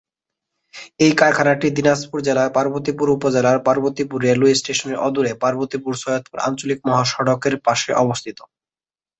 [0.99, 8.37] এই কারখানাটি দিনাজপুর জেলার পার্বতীপুর উপজেলার পার্বতীপুর রেলওয়ে স্টেশনের অদূরে পার্বতীপুর-সৈয়দপুর আঞ্চলিক মহাসড়কের পাশে অবস্থিত।